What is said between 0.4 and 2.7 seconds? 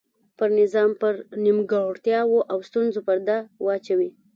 نظام پر نیمګړتیاوو او